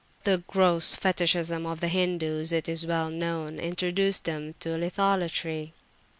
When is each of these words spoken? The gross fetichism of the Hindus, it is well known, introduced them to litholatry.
The 0.23 0.39
gross 0.47 0.95
fetichism 0.95 1.67
of 1.67 1.79
the 1.79 1.87
Hindus, 1.87 2.51
it 2.51 2.67
is 2.67 2.87
well 2.87 3.11
known, 3.11 3.59
introduced 3.59 4.25
them 4.25 4.55
to 4.61 4.69
litholatry. 4.69 5.73